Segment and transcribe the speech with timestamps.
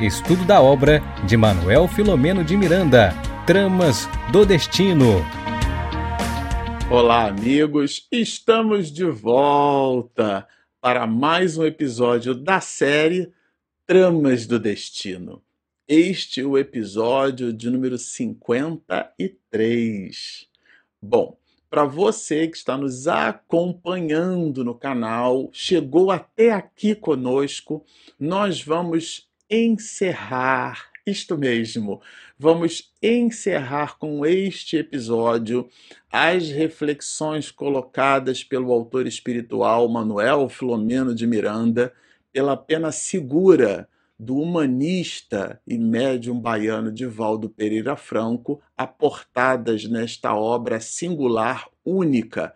[0.00, 3.12] Estudo da obra de Manuel Filomeno de Miranda,
[3.44, 5.24] Tramas do Destino.
[6.88, 8.06] Olá, amigos!
[8.12, 10.46] Estamos de volta
[10.80, 13.32] para mais um episódio da série
[13.88, 15.42] Tramas do Destino.
[15.88, 20.46] Este é o episódio de número 53.
[21.02, 21.36] Bom,
[21.68, 27.84] para você que está nos acompanhando no canal, chegou até aqui conosco,
[28.16, 32.02] nós vamos encerrar isto mesmo.
[32.38, 35.68] Vamos encerrar com este episódio
[36.12, 41.92] as reflexões colocadas pelo autor espiritual Manuel Filomeno de Miranda
[42.32, 51.68] pela pena segura do humanista e médium baiano Divaldo Pereira Franco, aportadas nesta obra singular,
[51.84, 52.52] única,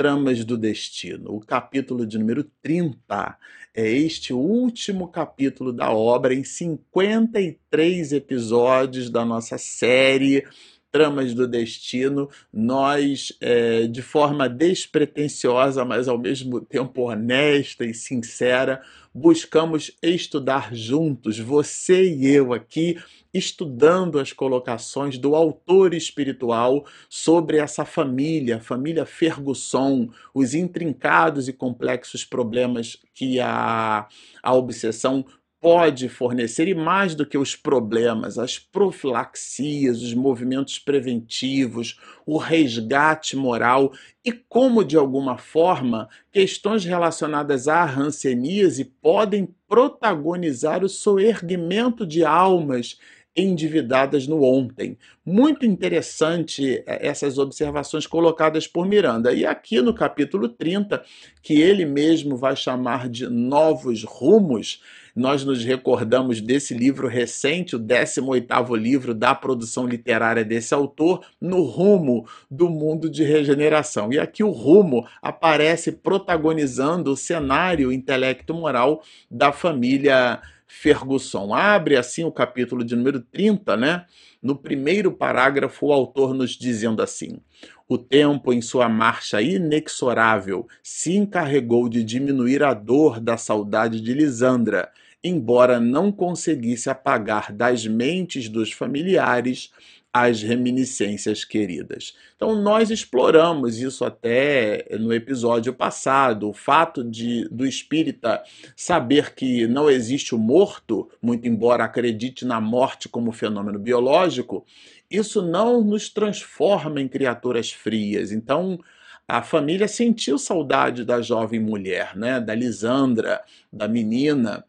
[0.00, 1.34] Tramas do Destino.
[1.34, 3.36] O capítulo de número 30
[3.74, 10.46] é este último capítulo da obra em 53 episódios da nossa série
[10.90, 12.30] Tramas do Destino.
[12.50, 18.80] Nós, é, de forma despretensiosa, mas ao mesmo tempo honesta e sincera,
[19.14, 22.96] buscamos estudar juntos, você e eu aqui,
[23.34, 32.24] estudando as colocações do autor espiritual sobre essa família, família Ferguson, os intrincados e complexos
[32.24, 34.08] problemas que a,
[34.42, 35.24] a obsessão
[35.60, 43.36] pode fornecer, e mais do que os problemas, as profilaxias, os movimentos preventivos, o resgate
[43.36, 43.92] moral
[44.24, 52.98] e como, de alguma forma, questões relacionadas à ranceníase podem protagonizar o soerguimento de almas
[53.36, 54.98] endividadas no ontem.
[55.24, 59.32] Muito interessante eh, essas observações colocadas por Miranda.
[59.32, 61.02] E aqui no capítulo 30,
[61.42, 64.82] que ele mesmo vai chamar de Novos Rumos,
[65.20, 71.62] nós nos recordamos desse livro recente, o 18º livro da produção literária desse autor, No
[71.62, 74.10] Rumo do Mundo de Regeneração.
[74.10, 81.52] E aqui o Rumo aparece protagonizando o cenário intelecto-moral da família Ferguson.
[81.52, 84.06] Abre assim o capítulo de número 30, né?
[84.42, 87.40] No primeiro parágrafo, o autor nos dizendo assim:
[87.86, 94.14] O tempo, em sua marcha inexorável, se encarregou de diminuir a dor da saudade de
[94.14, 94.88] Lisandra,
[95.22, 99.70] embora não conseguisse apagar das mentes dos familiares
[100.12, 102.16] as reminiscências queridas.
[102.34, 108.42] Então nós exploramos isso até no episódio passado, o fato de do espírita
[108.74, 114.66] saber que não existe o morto, muito embora acredite na morte como fenômeno biológico,
[115.08, 118.32] isso não nos transforma em criaturas frias.
[118.32, 118.80] Então
[119.28, 123.40] a família sentiu saudade da jovem mulher, né, da Lisandra,
[123.72, 124.64] da menina,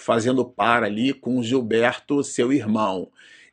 [0.00, 3.08] fazendo par ali com Gilberto, seu irmão.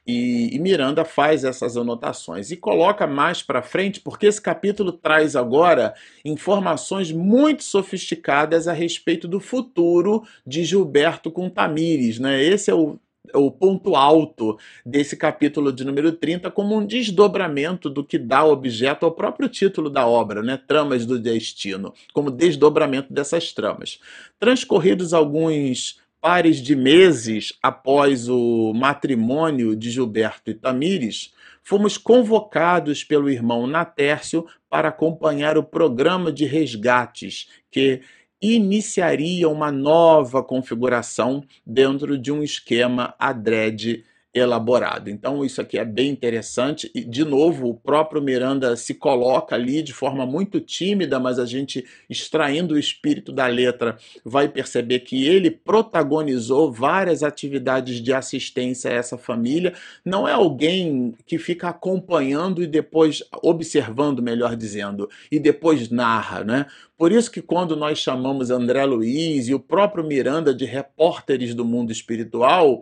[0.08, 5.36] E, e, Miranda faz essas anotações e coloca mais para frente, porque esse capítulo traz
[5.36, 5.94] agora
[6.24, 12.20] informações muito sofisticadas a respeito do futuro de Gilberto com Tamires.
[12.20, 12.42] Né?
[12.42, 12.98] Esse é o,
[13.34, 18.46] é o ponto alto desse capítulo de número 30, como um desdobramento do que dá
[18.46, 20.58] objeto ao próprio título da obra, né?
[20.66, 24.00] Tramas do Destino, como desdobramento dessas tramas.
[24.40, 31.34] Transcorridos alguns pares de meses após o matrimônio de Gilberto e Tamires,
[31.64, 38.02] fomos convocados pelo irmão Natércio para acompanhar o programa de resgates que
[38.42, 44.04] iniciaria uma nova configuração dentro de um esquema adrede
[44.34, 45.10] elaborado.
[45.10, 46.92] Então, isso aqui é bem interessante.
[46.94, 51.46] E, de novo, o próprio Miranda se coloca ali de forma muito tímida, mas a
[51.46, 58.92] gente, extraindo o espírito da letra, vai perceber que ele protagonizou várias atividades de assistência
[58.92, 59.74] a essa família.
[60.06, 66.66] Não é alguém que fica acompanhando e depois observando, melhor dizendo, e depois narra, né?
[66.98, 71.64] Por isso que quando nós chamamos André Luiz e o próprio Miranda de repórteres do
[71.64, 72.82] mundo espiritual,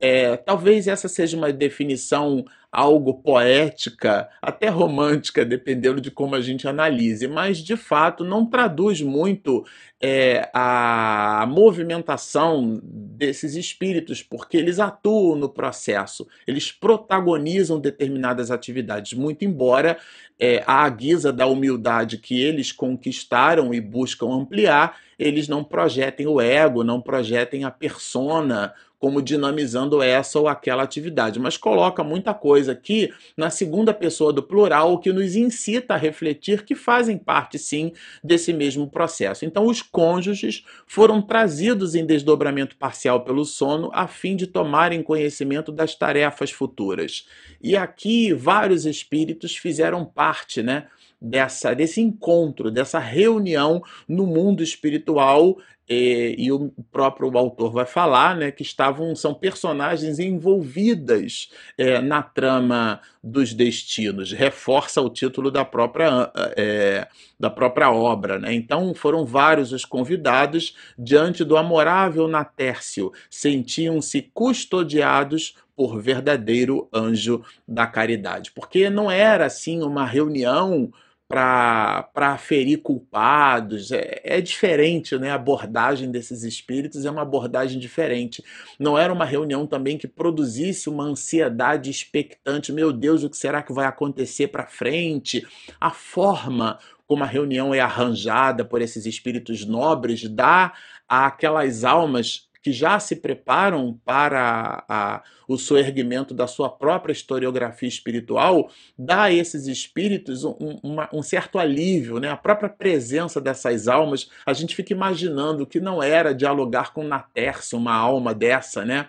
[0.00, 6.66] é, talvez essa seja uma definição algo poética, até romântica, dependendo de como a gente
[6.66, 9.62] analise, mas de fato não traduz muito
[10.00, 19.44] é, a movimentação desses espíritos, porque eles atuam no processo, eles protagonizam determinadas atividades, muito
[19.44, 19.98] embora
[20.40, 26.40] é, à guisa da humildade que eles conquistaram e buscam ampliar, eles não projetem o
[26.40, 32.70] ego, não projetem a persona como dinamizando essa ou aquela atividade, mas coloca muita coisa
[32.70, 37.58] aqui na segunda pessoa do plural, o que nos incita a refletir que fazem parte
[37.58, 37.90] sim
[38.22, 39.44] desse mesmo processo.
[39.44, 45.72] Então, os cônjuges foram trazidos em desdobramento parcial pelo sono a fim de tomarem conhecimento
[45.72, 47.26] das tarefas futuras.
[47.60, 50.86] E aqui vários espíritos fizeram parte, né?
[51.22, 55.56] Dessa desse encontro, dessa reunião no mundo espiritual
[55.88, 62.22] e, e, o próprio autor vai falar né, que estavam são personagens envolvidas é, na
[62.22, 64.32] trama dos destinos.
[64.32, 67.06] Reforça o título da própria é,
[67.38, 68.54] da própria obra né?
[68.54, 70.74] então foram vários os convidados.
[70.98, 78.52] Diante do amorável Natércio sentiam-se custodiados por verdadeiro anjo da caridade.
[78.52, 80.92] Porque não era assim uma reunião
[81.32, 83.90] para ferir culpados.
[83.90, 85.30] É, é, diferente, né?
[85.30, 88.44] A abordagem desses espíritos é uma abordagem diferente.
[88.78, 92.70] Não era uma reunião também que produzisse uma ansiedade expectante.
[92.70, 95.46] Meu Deus, o que será que vai acontecer para frente?
[95.80, 100.74] A forma como a reunião é arranjada por esses espíritos nobres dá
[101.08, 108.70] àquelas almas que já se preparam para a, o soerguimento da sua própria historiografia espiritual,
[108.96, 112.30] dá a esses espíritos um, uma, um certo alívio, né?
[112.30, 114.30] a própria presença dessas almas.
[114.46, 119.08] A gente fica imaginando que não era dialogar com Natércio, uma alma dessa, né?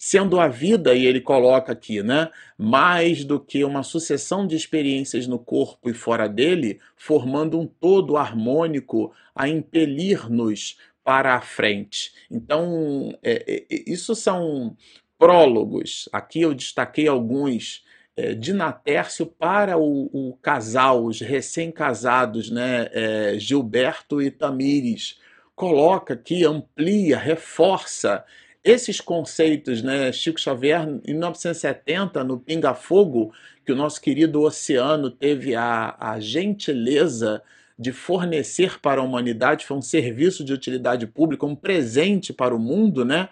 [0.00, 5.26] sendo a vida, e ele coloca aqui, né, mais do que uma sucessão de experiências
[5.26, 10.78] no corpo e fora dele, formando um todo harmônico a impelir-nos
[11.10, 12.12] para a frente.
[12.30, 14.76] Então, é, é, isso são
[15.18, 16.08] prólogos.
[16.12, 17.82] Aqui eu destaquei alguns
[18.16, 25.18] é, de Natércio para o, o casal, os recém-casados, né, é, Gilberto e Tamires.
[25.56, 28.24] Coloca aqui, amplia, reforça
[28.62, 30.12] esses conceitos, né?
[30.12, 33.32] Chico Xavier, em 1970, no Pinga Fogo,
[33.66, 37.42] que o nosso querido Oceano teve a, a gentileza
[37.80, 42.58] de fornecer para a humanidade, foi um serviço de utilidade pública, um presente para o
[42.58, 43.30] mundo, né?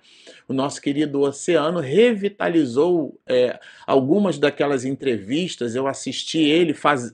[0.49, 5.75] O nosso querido Oceano revitalizou é, algumas daquelas entrevistas.
[5.75, 7.13] Eu assisti ele faz,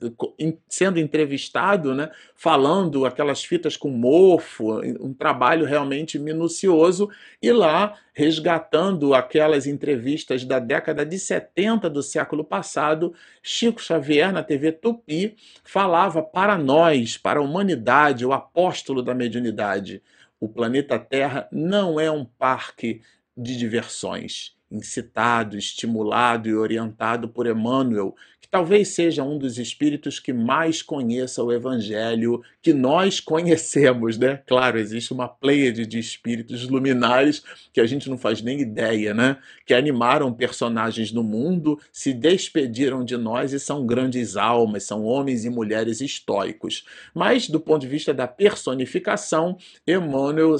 [0.69, 2.09] sendo entrevistado, né?
[2.33, 7.09] Falando aquelas fitas com mofo, um trabalho realmente minucioso,
[7.41, 14.43] e lá resgatando aquelas entrevistas da década de 70 do século passado, Chico Xavier, na
[14.43, 20.01] TV Tupi, falava para nós, para a humanidade, o apóstolo da mediunidade.
[20.39, 23.01] O planeta Terra não é um parque
[23.35, 28.15] de diversões incitado, estimulado e orientado por Emmanuel,
[28.55, 34.41] talvez seja um dos espíritos que mais conheça o evangelho que nós conhecemos, né?
[34.47, 37.43] Claro, existe uma pleiade de espíritos luminares
[37.73, 39.35] que a gente não faz nem ideia, né?
[39.65, 45.43] Que animaram personagens no mundo, se despediram de nós e são grandes almas, são homens
[45.43, 46.85] e mulheres estoicos.
[47.13, 50.55] Mas do ponto de vista da personificação, Emmanuel,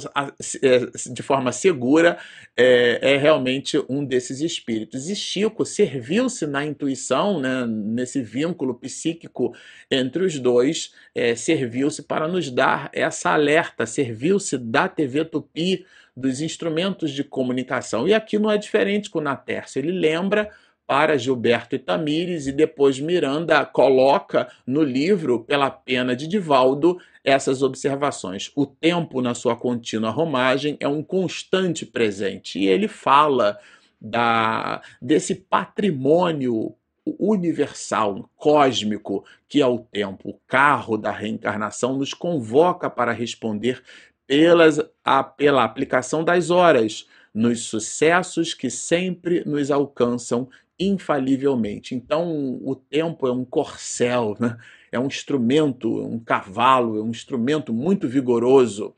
[0.62, 2.18] é, de forma segura,
[2.54, 5.08] é, é realmente um desses espíritos.
[5.08, 9.54] E Chico serviu-se na intuição, né, nesse vínculo psíquico
[9.90, 15.86] entre os dois, é, serviu-se para nos dar essa alerta, serviu-se da TV Tupi,
[16.16, 18.08] dos instrumentos de comunicação.
[18.08, 20.50] E aqui não é diferente com o Natércio, ele lembra
[20.86, 27.60] para Gilberto e Tamires, e depois Miranda coloca no livro, pela pena de Divaldo, essas
[27.60, 28.52] observações.
[28.54, 33.58] O tempo, na sua contínua romagem, é um constante presente, e ele fala
[34.00, 36.74] da, desse patrimônio
[37.18, 40.30] universal, cósmico, que é o tempo.
[40.30, 43.82] O carro da reencarnação nos convoca para responder
[44.26, 50.48] pelas, a, pela aplicação das horas, nos sucessos que sempre nos alcançam
[50.78, 51.94] infalivelmente.
[51.94, 54.58] Então, o tempo é um corcel, né?
[54.90, 58.94] é um instrumento, um cavalo, é um instrumento muito vigoroso.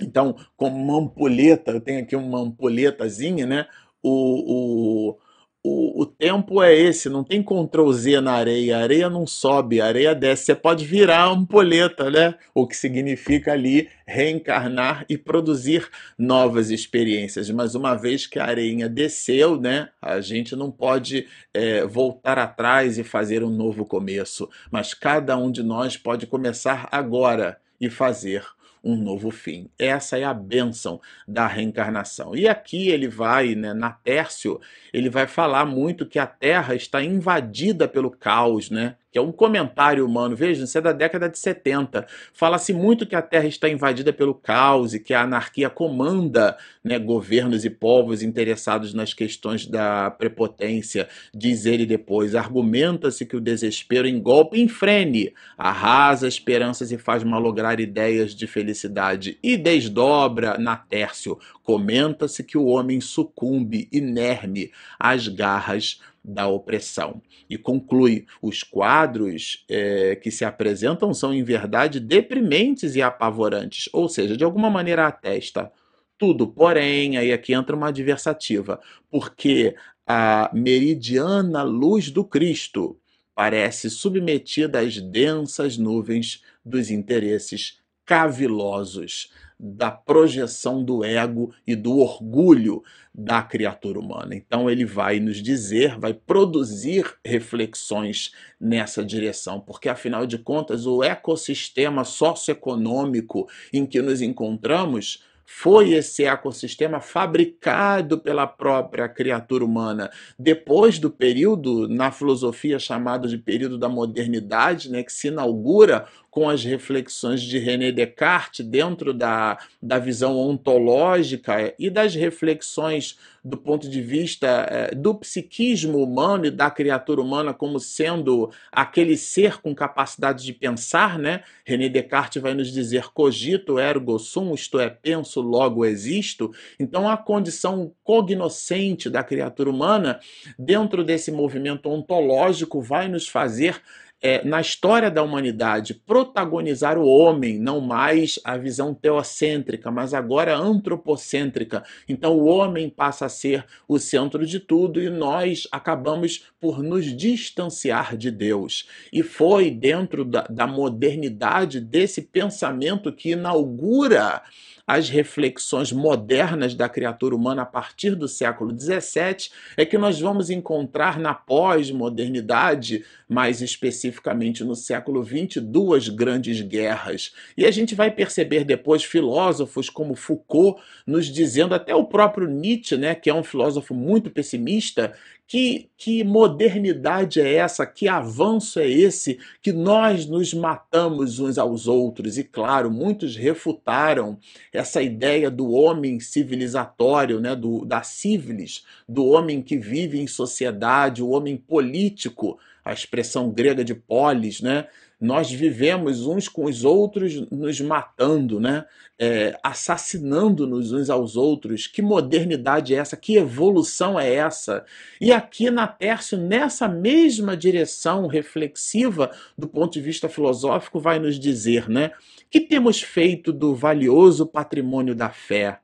[0.00, 3.66] Então, como uma ampulheta, eu tenho aqui uma ampulhetazinha, né?
[4.02, 5.18] O, o,
[5.64, 9.80] o, o tempo é esse, não tem Ctrl Z na areia, a areia não sobe,
[9.80, 10.44] a areia desce.
[10.44, 12.34] Você pode virar a ampulheta, né?
[12.54, 17.50] O que significa ali reencarnar e produzir novas experiências.
[17.50, 19.88] Mas uma vez que a areinha desceu, né?
[20.00, 24.48] A gente não pode é, voltar atrás e fazer um novo começo.
[24.70, 28.44] Mas cada um de nós pode começar agora e fazer
[28.82, 29.68] um novo fim.
[29.78, 32.34] Essa é a bênção da reencarnação.
[32.34, 34.60] E aqui ele vai, né, na Tércio,
[34.92, 38.96] ele vai falar muito que a Terra está invadida pelo caos, né?
[39.10, 42.06] Que é um comentário humano, veja, isso é da década de 70.
[42.32, 46.98] Fala-se muito que a Terra está invadida pelo caos e que a anarquia comanda né,
[46.98, 52.34] governos e povos interessados nas questões da prepotência, diz ele depois.
[52.34, 59.56] Argumenta-se que o desespero engolpe enfrene, arrasa esperanças e faz malograr ideias de felicidade e
[59.56, 61.38] desdobra na Tércio.
[61.62, 67.22] Comenta-se que o homem sucumbe inerme às garras da opressão.
[67.48, 74.08] E conclui: os quadros é, que se apresentam são, em verdade, deprimentes e apavorantes, ou
[74.08, 75.72] seja, de alguma maneira atesta
[76.18, 76.46] tudo.
[76.48, 78.80] Porém, aí aqui entra uma adversativa,
[79.10, 79.74] porque
[80.06, 82.98] a meridiana luz do Cristo
[83.34, 92.82] parece submetida às densas nuvens dos interesses cavilosos da projeção do ego e do orgulho
[93.12, 94.34] da criatura humana.
[94.34, 101.02] Então ele vai nos dizer, vai produzir reflexões nessa direção, porque afinal de contas o
[101.02, 110.98] ecossistema socioeconômico em que nos encontramos foi esse ecossistema fabricado pela própria criatura humana depois
[110.98, 116.06] do período na filosofia chamado de período da modernidade, né, que se inaugura
[116.38, 123.56] com as reflexões de René Descartes dentro da, da visão ontológica e das reflexões do
[123.56, 129.60] ponto de vista é, do psiquismo humano e da criatura humana como sendo aquele ser
[129.60, 131.42] com capacidade de pensar, né?
[131.64, 136.52] René Descartes vai nos dizer cogito ergo sum, isto é, penso, logo existo.
[136.78, 140.20] Então a condição cognoscente da criatura humana
[140.56, 143.82] dentro desse movimento ontológico vai nos fazer
[144.20, 150.56] é, na história da humanidade, protagonizar o homem, não mais a visão teocêntrica, mas agora
[150.56, 151.84] antropocêntrica.
[152.08, 157.04] Então o homem passa a ser o centro de tudo e nós acabamos por nos
[157.16, 158.88] distanciar de Deus.
[159.12, 164.42] E foi dentro da, da modernidade desse pensamento que inaugura
[164.88, 170.48] as reflexões modernas da criatura humana a partir do século XVII, é que nós vamos
[170.48, 177.34] encontrar na pós-modernidade, mais especificamente no século XX, duas grandes guerras.
[177.54, 182.96] E a gente vai perceber depois filósofos como Foucault nos dizendo, até o próprio Nietzsche,
[182.96, 185.12] né, que é um filósofo muito pessimista,
[185.48, 187.86] que, que modernidade é essa?
[187.86, 189.38] Que avanço é esse?
[189.62, 192.36] Que nós nos matamos uns aos outros.
[192.36, 194.38] E claro, muitos refutaram
[194.70, 197.56] essa ideia do homem civilizatório, né?
[197.56, 203.82] do, da civilis, do homem que vive em sociedade, o homem político, a expressão grega
[203.82, 204.86] de polis, né?
[205.20, 208.84] Nós vivemos uns com os outros nos matando, né?
[209.18, 211.88] É, assassinando-nos uns aos outros.
[211.88, 213.16] Que modernidade é essa?
[213.16, 214.84] Que evolução é essa?
[215.20, 221.38] E aqui na Tércio, nessa mesma direção reflexiva, do ponto de vista filosófico, vai nos
[221.38, 222.12] dizer, né?
[222.48, 225.80] Que temos feito do valioso patrimônio da fé?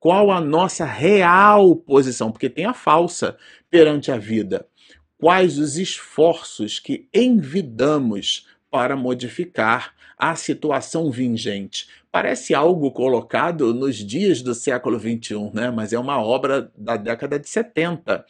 [0.00, 2.32] Qual a nossa real posição?
[2.32, 3.36] Porque tem a falsa
[3.70, 4.66] perante a vida.
[5.16, 11.86] Quais os esforços que envidamos para modificar a situação vingente.
[12.10, 15.70] Parece algo colocado nos dias do século XXI, né?
[15.70, 18.24] mas é uma obra da década de 70.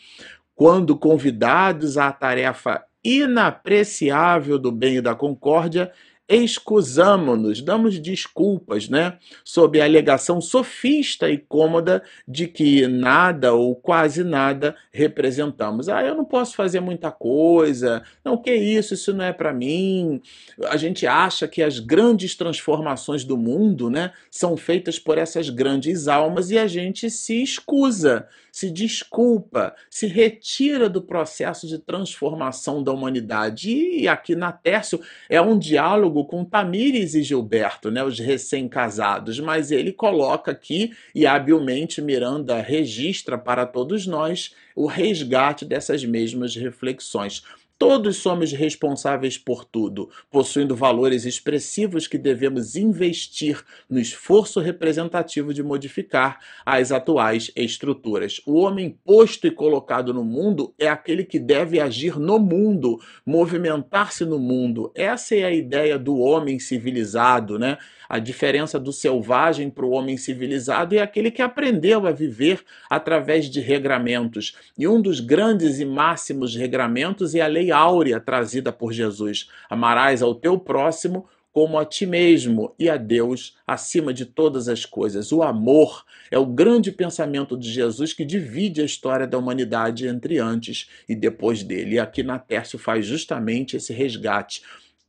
[0.54, 5.90] Quando convidados à tarefa inapreciável do bem e da concórdia,
[6.28, 14.24] excusamo-nos, damos desculpas, né, sob a alegação sofista e cômoda de que nada ou quase
[14.24, 15.88] nada representamos.
[15.88, 18.02] Ah, eu não posso fazer muita coisa.
[18.24, 20.22] Não, que isso, isso não é para mim.
[20.64, 26.08] A gente acha que as grandes transformações do mundo, né, são feitas por essas grandes
[26.08, 32.92] almas e a gente se escusa, se desculpa, se retira do processo de transformação da
[32.92, 33.70] humanidade.
[33.70, 39.40] E aqui na Tércio é um diálogo diálogo com Tamires e Gilberto, né, os recém-casados,
[39.40, 46.54] mas ele coloca aqui e habilmente Miranda registra para todos nós o resgate dessas mesmas
[46.54, 47.42] reflexões.
[47.86, 55.62] Todos somos responsáveis por tudo, possuindo valores expressivos que devemos investir no esforço representativo de
[55.62, 58.40] modificar as atuais estruturas.
[58.46, 64.24] O homem posto e colocado no mundo é aquele que deve agir no mundo, movimentar-se
[64.24, 64.90] no mundo.
[64.94, 67.76] Essa é a ideia do homem civilizado, né?
[68.08, 73.46] A diferença do selvagem para o homem civilizado é aquele que aprendeu a viver através
[73.46, 74.56] de regramentos.
[74.76, 80.22] E um dos grandes e máximos regramentos é a lei áurea trazida por Jesus: amarás
[80.22, 85.30] ao teu próximo como a ti mesmo e a Deus acima de todas as coisas.
[85.30, 90.40] O amor é o grande pensamento de Jesus que divide a história da humanidade entre
[90.40, 91.94] antes e depois dele.
[91.94, 94.62] E aqui na Tércio faz justamente esse resgate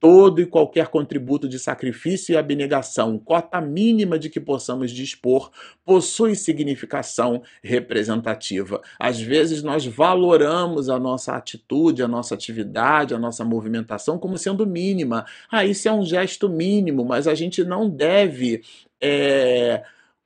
[0.06, 5.50] todo e qualquer contributo de sacrifício e abnegação, cota mínima de que possamos dispor,
[5.84, 8.80] possui significação representativa.
[9.00, 14.68] Às vezes nós valoramos a nossa atitude, a nossa atividade, a nossa movimentação como sendo
[14.68, 15.26] mínima.
[15.52, 18.62] Ah, isso é um gesto mínimo, mas a gente não deve.
[19.02, 19.82] É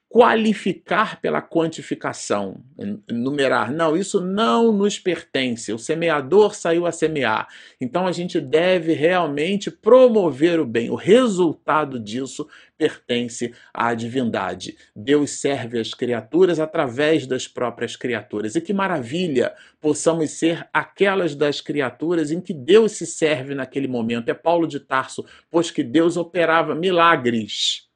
[0.09, 2.63] qualificar pela quantificação,
[3.07, 3.71] numerar.
[3.71, 5.71] Não, isso não nos pertence.
[5.71, 7.47] O semeador saiu a semear.
[7.79, 10.89] Então a gente deve realmente promover o bem.
[10.89, 14.75] O resultado disso pertence à divindade.
[14.95, 18.55] Deus serve as criaturas através das próprias criaturas.
[18.55, 24.29] E que maravilha possamos ser aquelas das criaturas em que Deus se serve naquele momento.
[24.29, 27.88] É Paulo de Tarso, pois que Deus operava milagres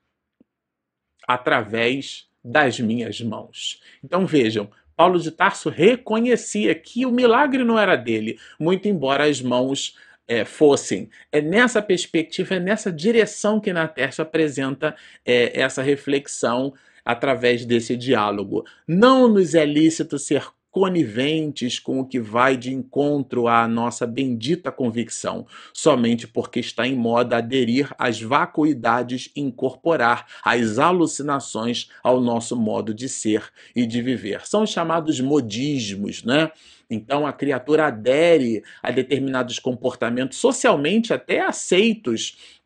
[1.27, 3.81] através das minhas mãos.
[4.03, 9.41] Então vejam, Paulo de Tarso reconhecia que o milagre não era dele, muito embora as
[9.41, 11.09] mãos é, fossem.
[11.31, 18.65] É nessa perspectiva, é nessa direção que Natércio apresenta é, essa reflexão através desse diálogo.
[18.87, 24.71] Não nos é lícito ser coniventes com o que vai de encontro à nossa bendita
[24.71, 32.55] convicção, somente porque está em moda aderir às vacuidades e incorporar as alucinações ao nosso
[32.55, 34.47] modo de ser e de viver.
[34.47, 36.51] São chamados modismos, né?
[36.89, 42.61] Então a criatura adere a determinados comportamentos socialmente até aceitos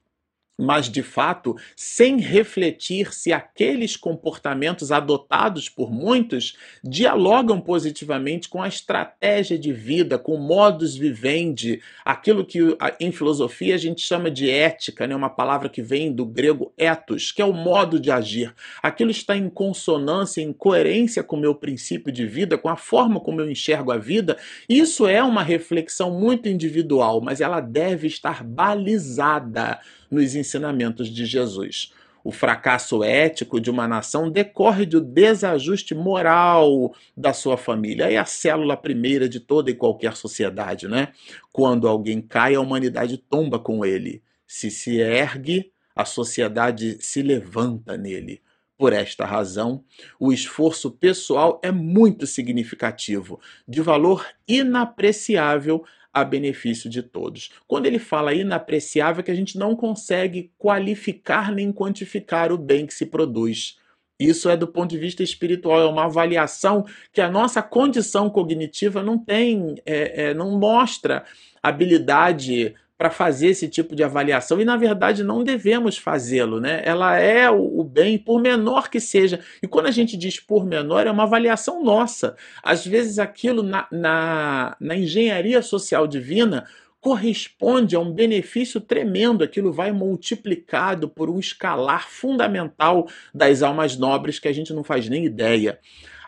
[0.58, 8.68] mas de fato sem refletir se aqueles comportamentos adotados por muitos dialogam positivamente com a
[8.68, 12.60] estratégia de vida, com o modus vivendi, aquilo que
[13.00, 15.16] em filosofia a gente chama de ética, né?
[15.16, 18.54] uma palavra que vem do grego ethos, que é o modo de agir.
[18.82, 23.20] Aquilo está em consonância, em coerência com o meu princípio de vida, com a forma
[23.20, 24.38] como eu enxergo a vida.
[24.68, 31.94] Isso é uma reflexão muito individual, mas ela deve estar balizada nos ensinamentos de Jesus.
[32.24, 38.12] O fracasso ético de uma nação decorre do desajuste moral da sua família.
[38.12, 41.14] É a célula primeira de toda e qualquer sociedade, né?
[41.54, 44.22] Quando alguém cai, a humanidade tomba com ele.
[44.46, 48.42] Se se ergue, a sociedade se levanta nele.
[48.78, 49.84] Por esta razão,
[50.20, 55.84] o esforço pessoal é muito significativo, de valor inapreciável
[56.20, 57.52] a benefício de todos.
[57.68, 62.86] Quando ele fala inapreciável, é que a gente não consegue qualificar nem quantificar o bem
[62.86, 63.78] que se produz.
[64.20, 69.04] Isso é do ponto de vista espiritual, é uma avaliação que a nossa condição cognitiva
[69.04, 71.24] não tem, é, é, não mostra
[71.62, 76.82] habilidade para fazer esse tipo de avaliação e na verdade não devemos fazê-lo, né?
[76.84, 79.40] Ela é o, bem, por menor que seja.
[79.62, 82.36] E quando a gente diz por menor, é uma avaliação nossa.
[82.64, 86.66] Às vezes aquilo na, na, na engenharia social divina
[87.00, 94.40] corresponde a um benefício tremendo, aquilo vai multiplicado por um escalar fundamental das almas nobres
[94.40, 95.80] que a gente não faz nem ideia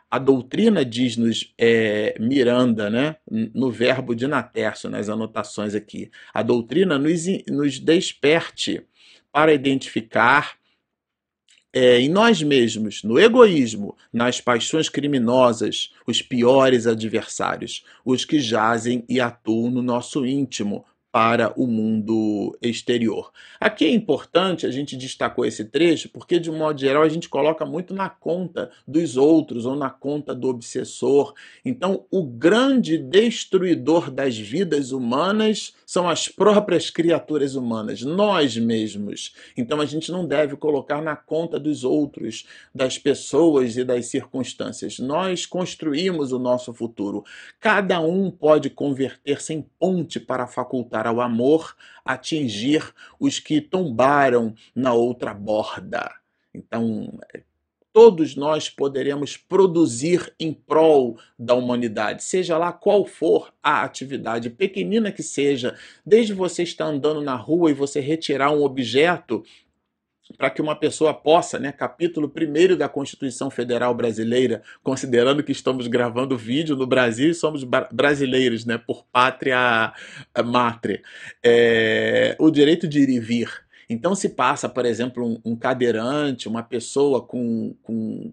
[0.09, 6.97] a doutrina diz-nos é, Miranda, né, no verbo de Natércio, nas anotações aqui, a doutrina
[6.97, 8.81] nos, nos desperte
[9.31, 10.57] para identificar
[11.71, 19.05] é, em nós mesmos, no egoísmo, nas paixões criminosas, os piores adversários, os que jazem
[19.07, 23.31] e atuam no nosso íntimo, para o mundo exterior.
[23.59, 27.65] Aqui é importante, a gente destacou esse trecho, porque de modo geral a gente coloca
[27.65, 31.33] muito na conta dos outros ou na conta do obsessor.
[31.65, 39.33] Então, o grande destruidor das vidas humanas são as próprias criaturas humanas, nós mesmos.
[39.57, 44.99] Então, a gente não deve colocar na conta dos outros, das pessoas e das circunstâncias.
[44.99, 47.23] Nós construímos o nosso futuro.
[47.59, 54.93] Cada um pode converter-se em ponte para facultar ao amor atingir os que tombaram na
[54.93, 56.11] outra borda.
[56.53, 57.19] Então,
[57.91, 65.11] todos nós poderemos produzir em prol da humanidade, seja lá qual for a atividade, pequenina
[65.11, 69.43] que seja, desde você estar andando na rua e você retirar um objeto
[70.37, 75.87] para que uma pessoa possa, né, capítulo 1 da Constituição Federal Brasileira, considerando que estamos
[75.87, 79.91] gravando vídeo no Brasil e somos brasileiros, né, por pátria
[80.33, 81.01] eh, mátria,
[81.43, 83.49] é, o direito de ir e vir.
[83.89, 88.31] Então, se passa, por exemplo, um, um cadeirante, uma pessoa com, com,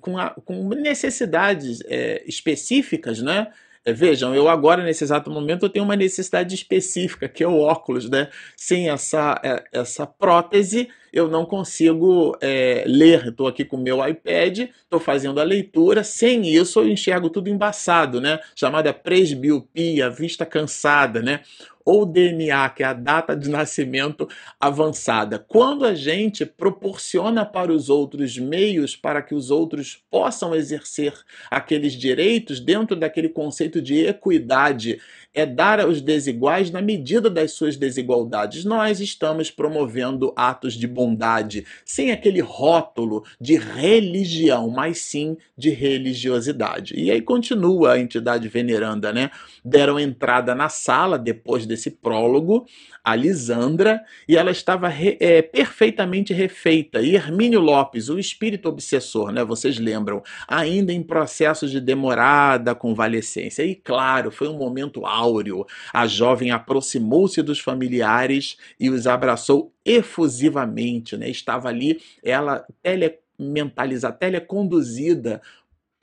[0.00, 3.52] com, a, com necessidades é, específicas, né,
[3.86, 8.08] vejam, eu agora, nesse exato momento, eu tenho uma necessidade específica, que é o óculos,
[8.08, 8.30] né?
[8.56, 13.28] Sem essa, essa prótese, eu não consigo é, ler.
[13.28, 16.02] Estou aqui com o meu iPad, estou fazendo a leitura.
[16.02, 18.40] Sem isso, eu enxergo tudo embaçado, né?
[18.56, 21.40] Chamada presbiopia, vista cansada, né?
[21.84, 24.26] ou DNA, que é a data de nascimento
[24.58, 25.38] avançada.
[25.38, 31.12] Quando a gente proporciona para os outros meios para que os outros possam exercer
[31.50, 34.98] aqueles direitos dentro daquele conceito de equidade,
[35.34, 38.64] é dar aos desiguais na medida das suas desigualdades.
[38.64, 46.94] Nós estamos promovendo atos de bondade, sem aquele rótulo de religião, mas sim de religiosidade.
[46.96, 49.30] E aí continua a entidade veneranda, né?
[49.64, 52.66] Deram entrada na sala depois desse prólogo
[53.04, 57.02] a Lisandra e ela estava re, é, perfeitamente refeita.
[57.02, 59.44] E Hermínio Lopes, o espírito obsessor, né?
[59.44, 60.22] Vocês lembram?
[60.48, 63.62] Ainda em processo de demorada convalescência.
[63.62, 65.66] E claro, foi um momento áureo.
[65.92, 71.28] A jovem aproximou-se dos familiares e os abraçou efusivamente, né?
[71.28, 75.40] Estava ali, ela telementalizada, teleconduzida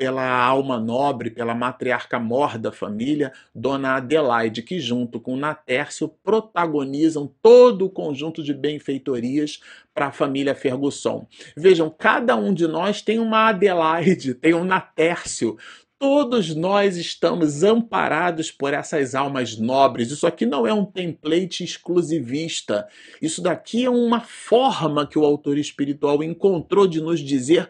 [0.02, 7.32] pela alma nobre, pela matriarca mor da família, Dona Adelaide, que junto com Natércio protagonizam
[7.40, 9.62] todo o conjunto de benfeitorias
[9.94, 11.28] para a família Fergusson.
[11.56, 15.56] Vejam, cada um de nós tem uma Adelaide, tem um Natércio,
[16.02, 20.10] Todos nós estamos amparados por essas almas nobres.
[20.10, 22.88] Isso aqui não é um template exclusivista.
[23.22, 27.70] Isso daqui é uma forma que o autor espiritual encontrou de nos dizer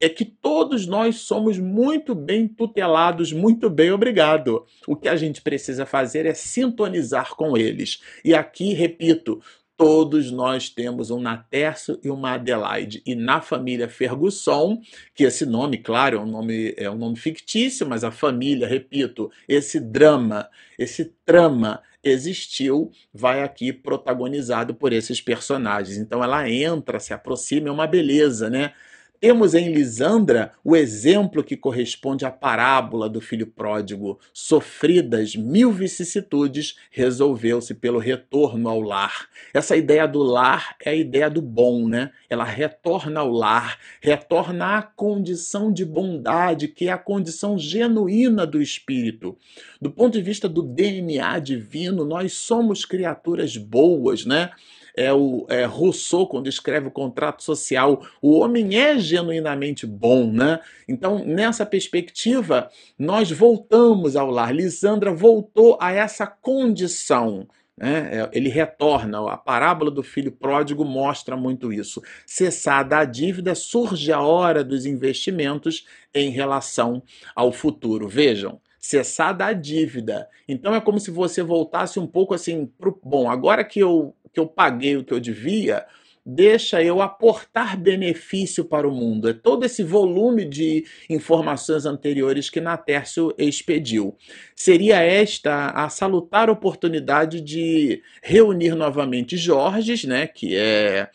[0.00, 4.64] é que todos nós somos muito bem tutelados, muito bem obrigado.
[4.86, 8.00] O que a gente precisa fazer é sintonizar com eles.
[8.24, 9.42] E aqui, repito,
[9.76, 13.02] todos nós temos um Natércio e uma Adelaide.
[13.04, 14.80] E na família Ferguson,
[15.14, 19.30] que esse nome, claro, é um nome, é um nome fictício, mas a família, repito,
[19.48, 25.96] esse drama, esse trama existiu, vai aqui protagonizado por esses personagens.
[25.96, 28.72] Então ela entra, se aproxima, é uma beleza, né?
[29.20, 34.20] Temos em Lisandra o exemplo que corresponde à parábola do filho pródigo.
[34.34, 39.26] Sofridas mil vicissitudes, resolveu-se pelo retorno ao lar.
[39.54, 42.10] Essa ideia do lar é a ideia do bom, né?
[42.28, 48.60] Ela retorna ao lar, retorna à condição de bondade, que é a condição genuína do
[48.60, 49.38] espírito.
[49.80, 54.50] Do ponto de vista do DNA divino, nós somos criaturas boas, né?
[54.96, 60.60] É o é, Rousseau, quando escreve o contrato social, o homem é genuinamente bom, né?
[60.88, 64.54] Então, nessa perspectiva, nós voltamos ao lar.
[64.54, 67.48] Lisandra voltou a essa condição.
[67.76, 68.20] Né?
[68.20, 72.00] É, ele retorna, a parábola do filho pródigo mostra muito isso.
[72.24, 77.02] Cessada a dívida, surge a hora dos investimentos em relação
[77.34, 78.08] ao futuro.
[78.08, 80.28] Vejam, cessada a dívida.
[80.46, 84.40] Então é como se você voltasse um pouco assim pro bom, agora que eu que
[84.40, 85.86] eu paguei o que eu devia,
[86.26, 89.28] deixa eu aportar benefício para o mundo.
[89.28, 94.16] É todo esse volume de informações anteriores que Natércio expediu.
[94.56, 101.10] Seria esta a salutar oportunidade de reunir novamente Jorges, né, que é,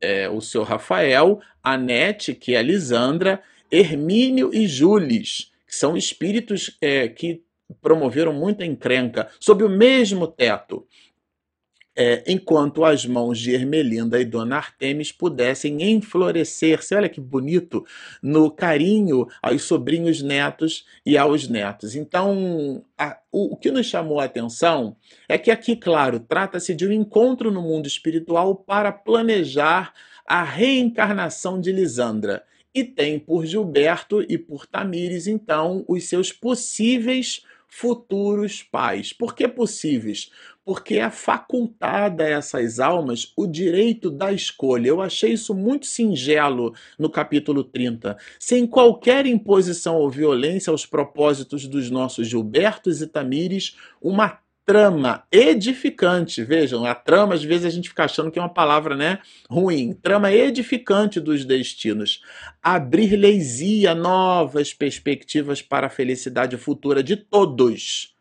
[0.00, 7.08] é o seu Rafael, Anete, que é Lisandra, Hermínio e Jules, que são espíritos é,
[7.08, 7.42] que
[7.82, 10.86] promoveram muita encrenca, sob o mesmo teto
[11.96, 17.86] é, enquanto as mãos de Ermelinda e Dona Artemis pudessem enflorescer-se, olha que bonito,
[18.22, 21.96] no carinho aos sobrinhos netos e aos netos.
[21.96, 24.94] Então, a, o, o que nos chamou a atenção
[25.26, 29.94] é que aqui, claro, trata-se de um encontro no mundo espiritual para planejar
[30.26, 32.44] a reencarnação de Lisandra.
[32.74, 39.12] E tem por Gilberto e por Tamires, então, os seus possíveis futuros pais.
[39.12, 40.30] Por que possíveis?
[40.66, 44.88] Porque é facultada a essas almas o direito da escolha.
[44.88, 48.18] Eu achei isso muito singelo no capítulo 30.
[48.36, 56.42] Sem qualquer imposição ou violência aos propósitos dos nossos Gilbertos e Tamires, uma trama edificante.
[56.42, 59.92] Vejam, a trama, às vezes a gente fica achando que é uma palavra né, ruim.
[60.02, 62.20] Trama edificante dos destinos.
[62.60, 68.15] Abrir leisia novas perspectivas para a felicidade futura de todos.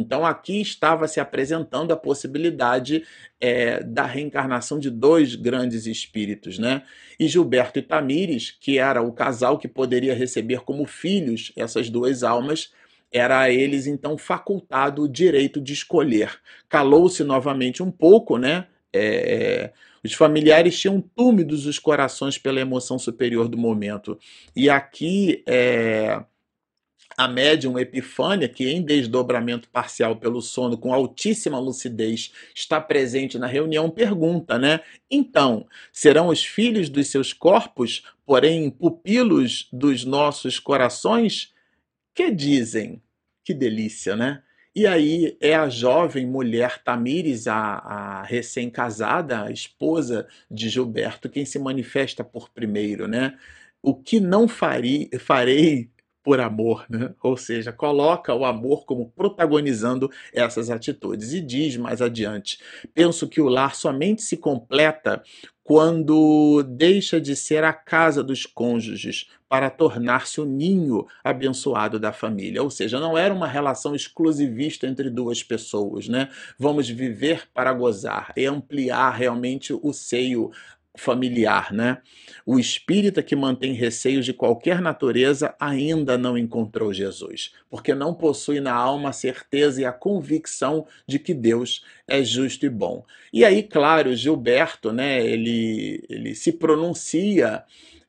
[0.00, 3.04] Então aqui estava se apresentando a possibilidade
[3.40, 6.82] é, da reencarnação de dois grandes espíritos, né?
[7.18, 12.22] E Gilberto e Tamires, que era o casal que poderia receber como filhos essas duas
[12.22, 12.72] almas,
[13.12, 16.38] era a eles então facultado o direito de escolher.
[16.68, 18.66] Calou-se novamente um pouco, né?
[18.92, 19.70] É,
[20.02, 24.18] os familiares tinham túmidos os corações pela emoção superior do momento.
[24.56, 26.22] E aqui é,
[27.20, 33.46] A médium Epifânia, que em desdobramento parcial pelo sono com altíssima lucidez está presente na
[33.46, 34.80] reunião, pergunta, né?
[35.10, 41.52] Então, serão os filhos dos seus corpos, porém pupilos dos nossos corações?
[42.14, 43.02] Que dizem?
[43.44, 44.42] Que delícia, né?
[44.74, 51.44] E aí é a jovem mulher Tamires, a, a recém-casada, a esposa de Gilberto, quem
[51.44, 53.36] se manifesta por primeiro, né?
[53.82, 55.90] O que não farei, farei
[56.22, 57.12] por amor, né?
[57.22, 61.32] ou seja, coloca o amor como protagonizando essas atitudes.
[61.32, 62.58] E diz mais adiante:
[62.94, 65.22] penso que o lar somente se completa
[65.62, 72.62] quando deixa de ser a casa dos cônjuges para tornar-se o ninho abençoado da família.
[72.62, 76.28] Ou seja, não era uma relação exclusivista entre duas pessoas, né?
[76.58, 80.50] Vamos viver para gozar e ampliar realmente o seio
[80.96, 81.98] familiar, né?
[82.44, 88.60] O espírita que mantém receios de qualquer natureza ainda não encontrou Jesus, porque não possui
[88.60, 93.04] na alma a certeza e a convicção de que Deus é justo e bom.
[93.32, 95.24] E aí, claro, Gilberto, né?
[95.24, 97.64] Ele, ele se pronuncia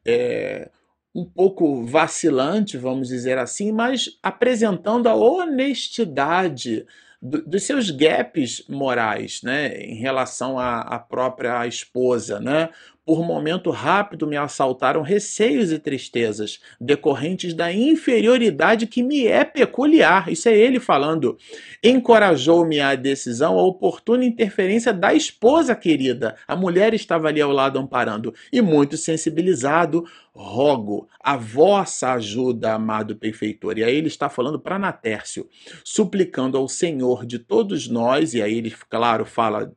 [0.06, 0.70] é,
[1.14, 6.86] um pouco vacilante, vamos dizer assim, mas apresentando a honestidade
[7.22, 12.70] dos seus gaps morais, né, em relação à, à própria esposa, né?
[13.04, 20.32] Por momento rápido me assaltaram receios e tristezas decorrentes da inferioridade que me é peculiar.
[20.32, 21.36] Isso é ele falando.
[21.84, 26.36] Encorajou-me a decisão a oportuna interferência da esposa querida.
[26.48, 28.34] A mulher estava ali ao lado amparando.
[28.54, 33.78] E muito sensibilizado, rogo a vossa ajuda, amado perfeitor.
[33.78, 35.48] E aí ele está falando para Natércio,
[35.84, 39.72] suplicando ao Senhor de todos nós, e aí ele, claro, fala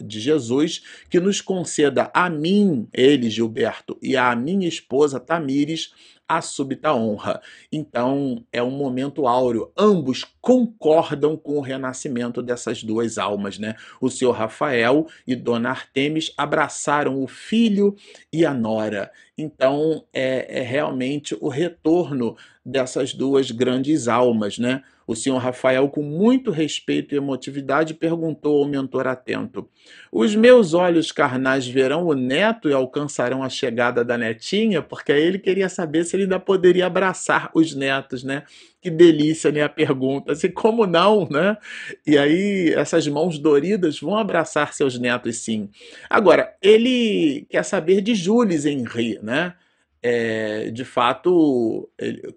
[0.00, 5.92] de Jesus, que nos conceda a mim, ele, Gilberto, e a minha esposa, Tamires,
[6.28, 7.42] a súbita honra.
[7.70, 9.70] Então, é um momento áureo.
[9.76, 13.74] Ambos concordam com o renascimento dessas duas almas, né?
[14.00, 17.94] O senhor Rafael e Dona Artemis abraçaram o filho
[18.32, 19.10] e a nora.
[19.36, 24.82] Então, é, é realmente o retorno dessas duas grandes almas, né?
[25.12, 29.68] O senhor Rafael, com muito respeito e emotividade, perguntou ao mentor atento:
[30.10, 34.80] Os meus olhos carnais verão o neto e alcançarão a chegada da netinha?
[34.80, 38.44] Porque aí ele queria saber se ele ainda poderia abraçar os netos, né?
[38.80, 39.62] Que delícia, né?
[39.62, 40.32] A pergunta.
[40.32, 41.58] Assim, como não, né?
[42.06, 45.68] E aí, essas mãos doridas vão abraçar seus netos, sim.
[46.08, 49.52] Agora, ele quer saber de Jules Henry, né?
[50.02, 51.88] É, de fato,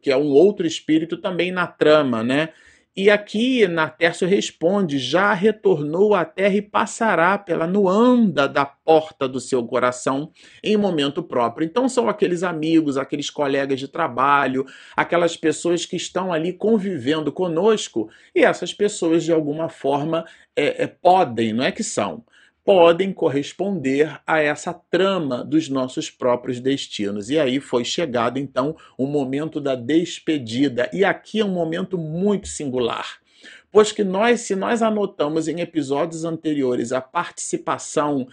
[0.02, 2.50] que é um outro espírito também na trama, né?
[2.98, 9.42] E aqui Natércio responde: já retornou à terra e passará pela nuanda da porta do
[9.42, 10.32] seu coração
[10.64, 11.66] em momento próprio.
[11.66, 18.10] Então são aqueles amigos, aqueles colegas de trabalho, aquelas pessoas que estão ali convivendo conosco
[18.34, 20.24] e essas pessoas de alguma forma
[20.56, 22.24] é, é, podem, não é que são,
[22.66, 27.30] podem corresponder a essa trama dos nossos próprios destinos.
[27.30, 30.90] E aí foi chegado então o momento da despedida.
[30.92, 33.20] E aqui é um momento muito singular.
[33.72, 38.28] Pois que nós, se nós anotamos em episódios anteriores a participação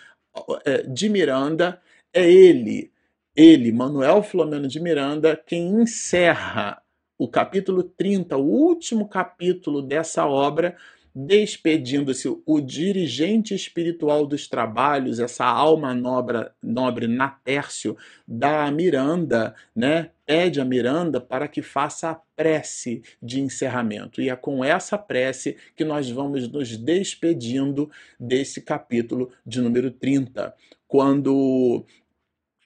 [0.65, 1.79] é, de Miranda,
[2.15, 2.91] é ele,
[3.37, 6.81] ele, Manuel Filomeno de Miranda, quem encerra
[7.19, 10.77] o capítulo 30, o último capítulo dessa obra,
[11.15, 17.97] despedindo-se o dirigente espiritual dos trabalhos, essa alma nobre, nobre Natércio,
[18.27, 20.11] da Miranda, né?
[20.25, 24.23] Pede a Miranda para que faça a prece de encerramento.
[24.23, 30.55] E é com essa prece que nós vamos nos despedindo desse capítulo de número 30.
[30.89, 31.85] Quando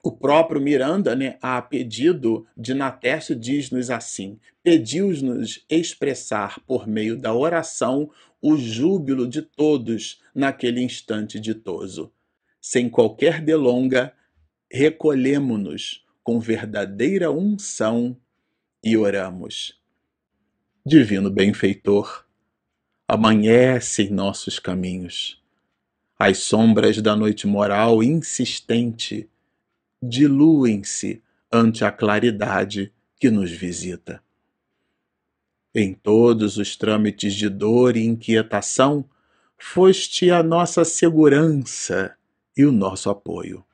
[0.06, 7.34] o próprio Miranda, né, a pedido de Natércio, diz-nos assim: pediu-nos expressar por meio da
[7.34, 8.08] oração
[8.40, 12.12] o júbilo de todos naquele instante ditoso.
[12.60, 14.12] Sem qualquer delonga,
[14.70, 18.16] recolhemo-nos com verdadeira unção
[18.84, 19.76] e oramos.
[20.84, 22.24] Divino benfeitor,
[23.08, 25.42] amanhece em nossos caminhos.
[26.16, 29.28] As sombras da noite moral insistente
[30.02, 34.22] diluem-se ante a claridade que nos visita.
[35.74, 39.08] Em todos os trâmites de dor e inquietação,
[39.58, 42.16] foste a nossa segurança
[42.56, 43.64] e o nosso apoio.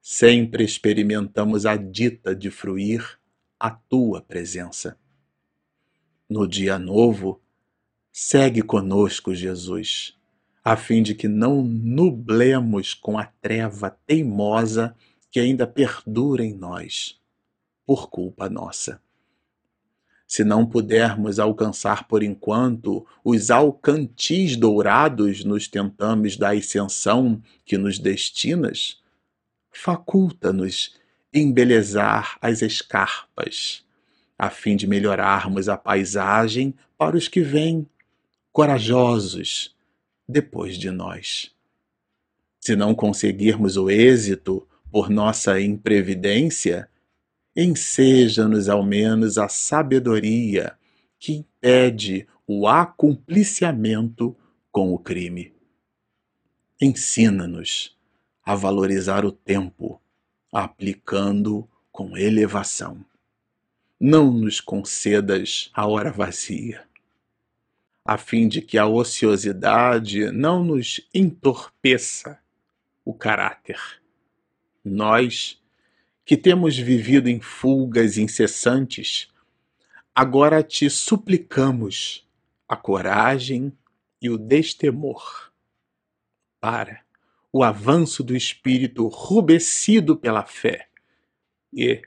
[0.00, 3.18] Sempre experimentamos a dita de fruir
[3.58, 4.98] a tua presença.
[6.28, 7.40] No dia novo,
[8.12, 10.16] segue conosco, Jesus,
[10.62, 14.94] a fim de que não nublemos com a treva teimosa
[15.36, 17.20] que ainda perdura em nós,
[17.84, 19.02] por culpa nossa
[20.26, 27.98] Se não pudermos alcançar por enquanto os alcantis dourados nos tentames da ascensão que nos
[27.98, 28.98] destinas,
[29.70, 30.96] faculta-nos
[31.30, 33.84] embelezar as escarpas,
[34.38, 37.86] a fim de melhorarmos a paisagem para os que vêm,
[38.50, 39.76] corajosos,
[40.26, 41.54] depois de nós.
[42.58, 46.88] Se não conseguirmos o êxito por nossa imprevidência,
[47.54, 50.74] enseja-nos ao menos a sabedoria
[51.18, 54.34] que impede o acumpliciamento
[54.72, 55.52] com o crime.
[56.80, 57.94] Ensina-nos
[58.42, 60.00] a valorizar o tempo,
[60.50, 63.04] aplicando com elevação.
[64.00, 66.84] Não nos concedas a hora vazia,
[68.02, 72.38] a fim de que a ociosidade não nos entorpeça
[73.04, 74.05] o caráter.
[74.88, 75.60] Nós,
[76.24, 79.28] que temos vivido em fugas incessantes,
[80.14, 82.24] agora te suplicamos
[82.68, 83.72] a coragem
[84.22, 85.50] e o destemor
[86.60, 87.00] para
[87.52, 90.86] o avanço do espírito rubescido pela fé
[91.72, 92.00] e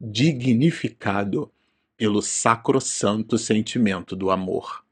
[0.00, 1.52] dignificado
[1.98, 4.82] pelo sacrossanto sentimento do amor.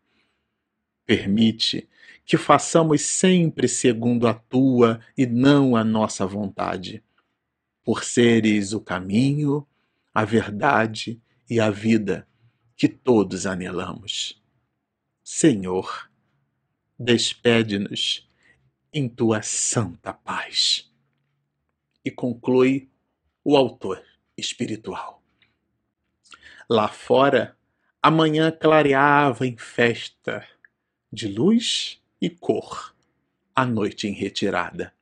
[1.06, 1.88] Permite
[2.22, 7.02] que façamos sempre segundo a tua e não a nossa vontade,
[7.84, 9.66] por seres o caminho,
[10.12, 12.26] a verdade e a vida
[12.76, 14.40] que todos anelamos.
[15.22, 16.10] Senhor,
[16.98, 18.28] despede-nos
[18.92, 20.90] em tua santa paz.
[22.04, 22.90] E conclui
[23.44, 24.02] o autor
[24.36, 25.22] espiritual.
[26.68, 27.56] Lá fora,
[28.02, 30.46] a manhã clareava em festa
[31.12, 32.94] de luz e cor,
[33.54, 34.94] a noite em retirada.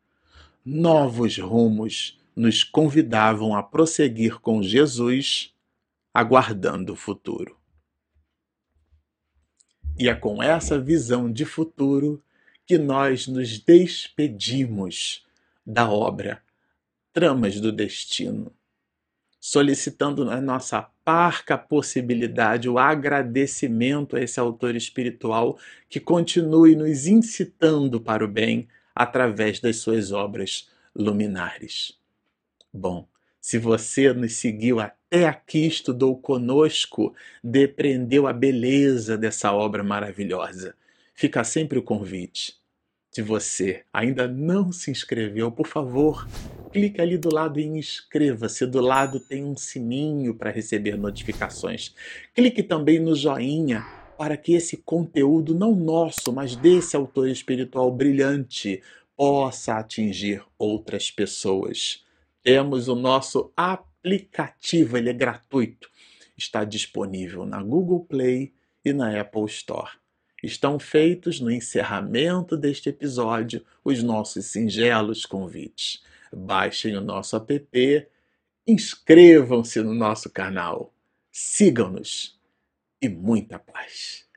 [0.64, 5.53] Novos rumos nos convidavam a prosseguir com Jesus,
[6.14, 7.59] aguardando o futuro.
[9.98, 12.22] E é com essa visão de futuro
[12.64, 15.27] que nós nos despedimos
[15.66, 16.40] da obra
[17.12, 18.53] Tramas do Destino,
[19.40, 28.01] solicitando na nossa parca possibilidade o agradecimento a esse autor espiritual que continue nos incitando
[28.01, 31.97] para o bem através das suas obras luminares.
[32.72, 33.09] Bom,
[33.40, 40.74] se você nos seguiu até aqui, estudou conosco, depreendeu a beleza dessa obra maravilhosa
[41.18, 42.54] fica sempre o convite.
[43.11, 46.28] Se você ainda não se inscreveu, por favor,
[46.70, 48.64] clique ali do lado em inscreva-se.
[48.64, 51.92] Do lado tem um sininho para receber notificações.
[52.33, 53.85] Clique também no joinha
[54.16, 58.81] para que esse conteúdo, não nosso, mas desse autor espiritual brilhante,
[59.16, 62.04] possa atingir outras pessoas.
[62.42, 65.90] Temos o nosso aplicativo, ele é gratuito.
[66.37, 69.90] Está disponível na Google Play e na Apple Store
[70.42, 76.03] estão feitos no encerramento deste episódio os nossos singelos convites.
[76.33, 78.07] Baixem o nosso app,
[78.66, 80.92] inscrevam-se no nosso canal,
[81.33, 82.38] sigam-nos
[83.01, 84.27] e muita paz.